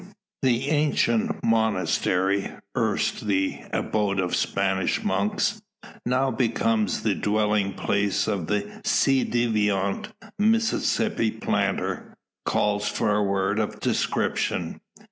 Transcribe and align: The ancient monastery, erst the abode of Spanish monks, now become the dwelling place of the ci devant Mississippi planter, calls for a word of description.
The 0.41 0.69
ancient 0.71 1.43
monastery, 1.43 2.49
erst 2.75 3.27
the 3.27 3.59
abode 3.71 4.19
of 4.19 4.35
Spanish 4.35 5.03
monks, 5.03 5.61
now 6.07 6.31
become 6.31 6.87
the 7.03 7.13
dwelling 7.13 7.73
place 7.73 8.27
of 8.27 8.47
the 8.47 8.81
ci 8.83 9.23
devant 9.23 10.07
Mississippi 10.39 11.29
planter, 11.29 12.17
calls 12.45 12.87
for 12.87 13.15
a 13.15 13.21
word 13.23 13.59
of 13.59 13.79
description. 13.79 14.81